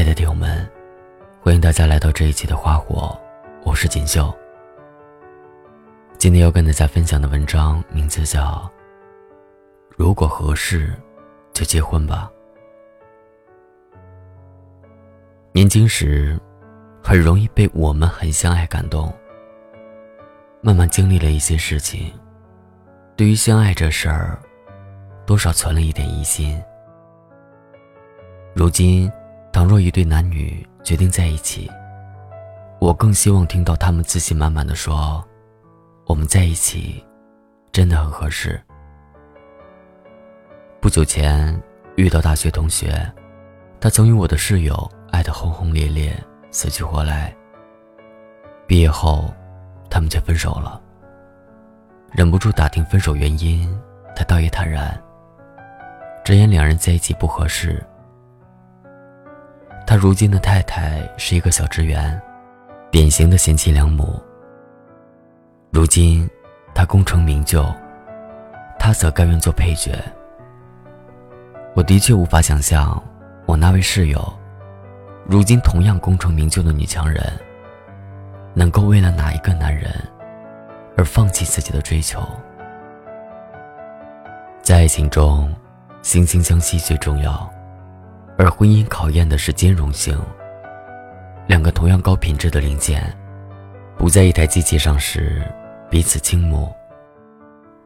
[0.00, 0.66] 亲爱的听友们，
[1.42, 3.14] 欢迎大家来到这一期的花火，
[3.66, 4.34] 我是锦绣。
[6.16, 8.40] 今天要跟大家分享的文章名字叫
[9.98, 10.98] 《如果合适，
[11.52, 12.32] 就结婚吧》。
[15.52, 16.40] 年轻时，
[17.02, 19.12] 很容易被我们很相爱感动。
[20.62, 22.10] 慢慢经历了一些事情，
[23.16, 24.38] 对于相爱这事儿，
[25.26, 26.58] 多少存了一点疑心。
[28.54, 29.12] 如今，
[29.52, 31.70] 倘若一对男女决定在一起，
[32.80, 35.22] 我更希望听到他们自信满满的说
[36.06, 37.04] ：“我们在一起，
[37.72, 38.60] 真的很合适。”
[40.80, 41.60] 不久前
[41.96, 42.94] 遇到大学同学，
[43.80, 46.16] 他曾与我的室友爱得轰轰烈烈、
[46.50, 47.34] 死去活来。
[48.66, 49.34] 毕业后，
[49.90, 50.80] 他们却分手了。
[52.12, 53.68] 忍不住打听分手原因，
[54.16, 54.98] 他倒也坦然，
[56.24, 57.84] 直言两人在一起不合适。
[59.90, 62.22] 他如今的太太是一个小职员，
[62.92, 64.22] 典型的贤妻良母。
[65.72, 66.30] 如今
[66.72, 67.66] 他功成名就，
[68.78, 69.90] 他则甘愿做配角。
[71.74, 73.02] 我的确无法想象，
[73.46, 74.32] 我那位室友，
[75.26, 77.20] 如今同样功成名就的女强人，
[78.54, 79.92] 能够为了哪一个男人
[80.96, 82.22] 而放弃自己的追求。
[84.62, 85.52] 在爱情中，
[86.00, 87.52] 惺惺相惜最重要。
[88.40, 90.18] 而婚姻考验的是兼容性。
[91.46, 93.14] 两个同样高品质的零件，
[93.98, 95.42] 不在一台机器上时，
[95.90, 96.66] 彼此倾慕；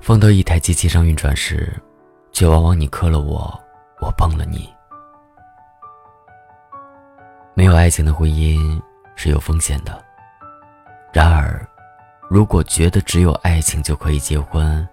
[0.00, 1.70] 放到一台机器上运转时，
[2.32, 3.60] 却往往你磕了我，
[4.00, 4.72] 我碰了你。
[7.52, 8.80] 没有爱情的婚姻
[9.16, 10.02] 是有风险的。
[11.12, 11.62] 然而，
[12.30, 14.88] 如果觉得只有爱情就可以结婚，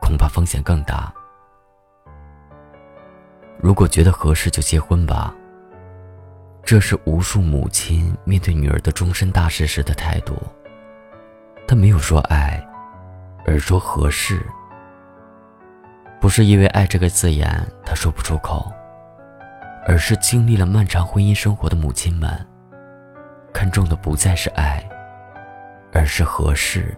[0.00, 1.14] 恐怕风险更大。
[3.62, 5.32] 如果觉得合适就结婚吧。
[6.64, 10.36] 这是无数母亲面对女儿的终身大事时的态度。
[11.66, 12.60] 他没有说爱，
[13.46, 14.44] 而说合适。
[16.20, 17.48] 不是因为爱这个字眼
[17.84, 18.70] 他说不出口，
[19.86, 22.30] 而是经历了漫长婚姻生活的母亲们，
[23.52, 24.84] 看重的不再是爱，
[25.92, 26.96] 而是合适。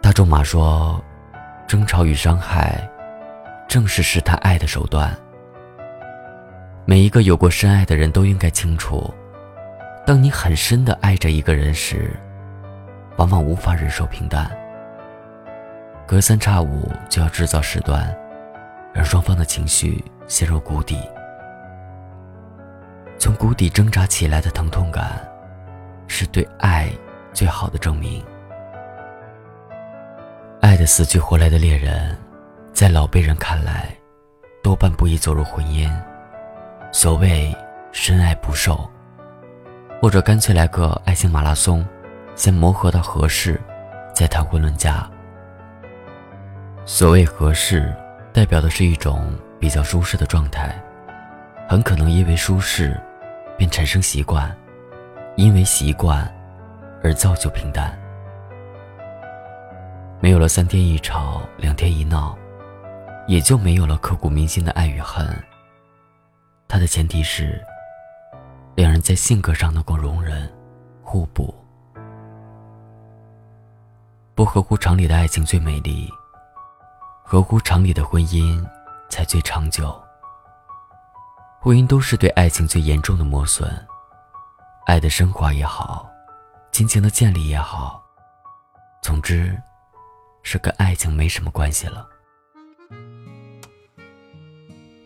[0.00, 1.02] 大仲马说
[1.66, 2.86] ：“争吵与伤害。”
[3.68, 5.14] 正是试探爱的手段。
[6.86, 9.12] 每一个有过深爱的人都应该清楚，
[10.06, 12.16] 当你很深的爱着一个人时，
[13.18, 14.50] 往往无法忍受平淡。
[16.06, 18.16] 隔三差五就要制造事端，
[18.94, 20.98] 让双方的情绪陷入谷底。
[23.18, 25.20] 从谷底挣扎起来的疼痛感，
[26.06, 26.90] 是对爱
[27.34, 28.24] 最好的证明。
[30.62, 32.16] 爱的死去活来的恋人。
[32.72, 33.88] 在老辈人看来，
[34.62, 35.90] 多半不宜走入婚姻。
[36.92, 37.54] 所谓
[37.92, 38.88] 深爱不寿，
[40.00, 41.86] 或者干脆来个爱情马拉松，
[42.34, 43.60] 先磨合到合适，
[44.14, 45.08] 再谈婚论嫁。
[46.86, 47.94] 所谓合适，
[48.32, 50.74] 代表的是一种比较舒适的状态，
[51.68, 52.98] 很可能因为舒适，
[53.56, 54.56] 便产生习惯，
[55.36, 56.26] 因为习惯，
[57.02, 57.98] 而造就平淡。
[60.20, 62.36] 没有了三天一吵，两天一闹。
[63.28, 65.28] 也就没有了刻骨铭心的爱与恨。
[66.66, 67.62] 它的前提是，
[68.74, 70.50] 两人在性格上能够容忍、
[71.02, 71.54] 互补。
[74.34, 76.10] 不合乎常理的爱情最美丽，
[77.22, 78.66] 合乎常理的婚姻
[79.10, 79.94] 才最长久。
[81.60, 83.70] 婚姻都是对爱情最严重的磨损，
[84.86, 86.08] 爱的升华也好，
[86.72, 88.02] 亲情的建立也好，
[89.02, 89.60] 总之，
[90.42, 92.08] 是跟爱情没什么关系了。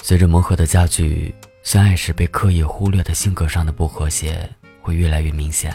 [0.04, 1.32] 随着磨合的加剧，
[1.62, 5.72] 相爱时被刻意忽略的性格上的不和谐会越来越明显。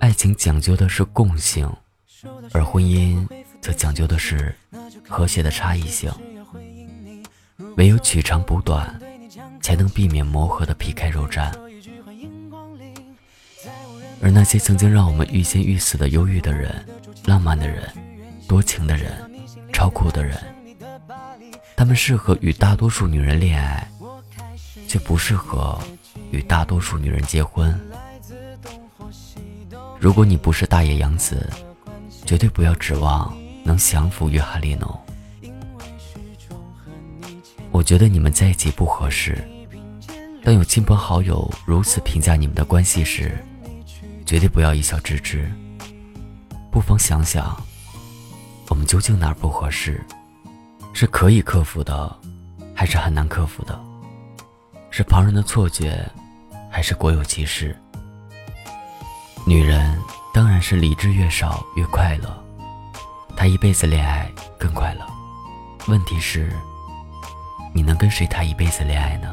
[0.00, 1.72] 爱情讲究的是共性，
[2.52, 3.24] 而婚姻
[3.60, 4.52] 则讲究的是
[5.08, 6.12] 和谐的差异性。
[7.76, 9.00] 唯有取长补短，
[9.62, 11.52] 才能避免磨合的皮开肉绽。
[14.20, 16.84] 而那些曾经让我们欲仙欲死的忧郁的人、
[17.26, 17.88] 浪漫的人、
[18.48, 19.12] 多情的人、
[19.72, 20.36] 超酷的人。
[21.78, 23.88] 他们适合与大多数女人恋爱，
[24.88, 25.78] 却不适合
[26.32, 27.72] 与大多数女人结婚。
[30.00, 31.48] 如果你不是大野洋子，
[32.26, 33.32] 绝对不要指望
[33.62, 35.00] 能降服约翰列侬。
[37.70, 39.38] 我觉得你们在一起不合适。
[40.42, 43.38] 当有亲朋好友如此评价你们的关系时，
[44.26, 45.48] 绝对不要一笑置之。
[46.72, 47.56] 不妨想想，
[48.68, 50.04] 我们究竟哪儿不合适？
[51.00, 52.12] 是可以克服的，
[52.74, 53.80] 还是很难克服的？
[54.90, 56.04] 是旁人的错觉，
[56.68, 57.80] 还是果有其事？
[59.46, 59.96] 女人
[60.34, 62.44] 当然是理智越少越快乐，
[63.36, 64.28] 她一辈子恋爱
[64.58, 65.06] 更快乐。
[65.86, 66.52] 问题是，
[67.72, 69.32] 你能跟谁谈一辈子恋爱呢？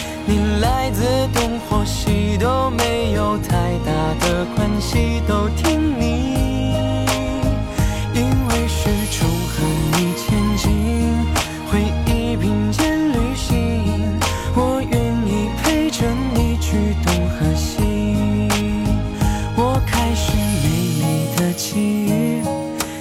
[0.31, 3.91] 你来自东或西都没有太大
[4.21, 6.73] 的关系，都听你，
[8.13, 9.61] 因为始终和
[9.91, 10.71] 你前进，
[11.69, 14.17] 回忆并肩旅行，
[14.55, 14.93] 我愿
[15.27, 18.47] 意陪着你去东和西。
[19.57, 20.31] 我开始
[20.63, 20.65] 美
[21.01, 22.41] 丽的奇遇，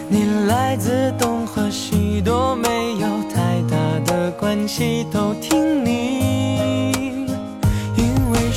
[0.09, 5.90] 你来自东或西都没有太大的关系，都听你。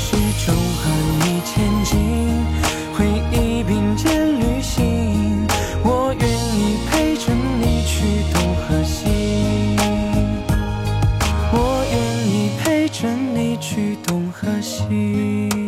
[0.06, 0.92] 始终和
[1.22, 1.98] 你前进，
[2.94, 5.48] 回忆并肩旅行，
[5.82, 7.96] 我愿意陪着你去
[8.34, 9.08] 东和西，
[11.54, 11.56] 我
[11.90, 11.96] 愿
[12.28, 15.63] 意陪着你去东和西。